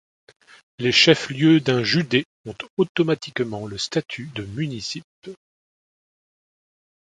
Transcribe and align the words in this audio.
Les 0.79 0.91
chef-lieux 0.91 1.59
d'un 1.59 1.83
județ 1.83 2.25
ont 2.47 2.55
automatiquement 2.77 3.67
le 3.67 3.77
statut 3.77 4.31
de 4.33 4.43
municipe. 4.43 5.03